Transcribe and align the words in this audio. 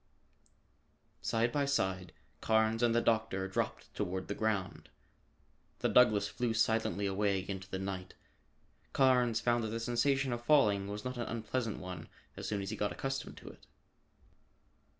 Side 1.21 1.51
by 1.51 1.65
side, 1.65 2.11
Carnes 2.41 2.81
and 2.81 2.95
the 2.95 3.01
doctor 3.01 3.47
dropped 3.47 3.93
toward 3.93 4.29
the 4.29 4.33
ground. 4.33 4.89
The 5.77 5.89
Douglass 5.89 6.27
flew 6.27 6.55
silently 6.55 7.05
away 7.05 7.41
into 7.47 7.69
the 7.69 7.77
night. 7.77 8.15
Carnes 8.93 9.39
found 9.41 9.63
that 9.63 9.67
the 9.67 9.79
sensation 9.79 10.33
of 10.33 10.43
falling 10.43 10.87
was 10.87 11.05
not 11.05 11.17
an 11.17 11.27
unpleasant 11.27 11.77
one 11.77 12.09
as 12.35 12.47
soon 12.47 12.63
as 12.63 12.71
he 12.71 12.75
got 12.75 12.91
accustomed 12.91 13.37
to 13.37 13.49
it. 13.49 13.67